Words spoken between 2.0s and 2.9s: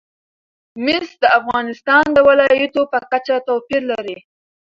د ولایاتو